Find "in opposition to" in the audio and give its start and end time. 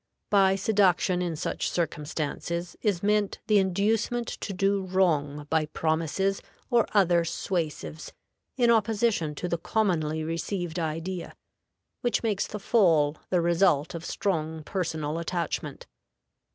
8.57-9.47